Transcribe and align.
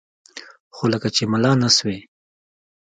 خو 0.75 0.83
لکه 0.93 1.07
چې 1.15 1.23
ملا 1.31 1.51
نه 1.61 1.69
سوې. 1.77 1.99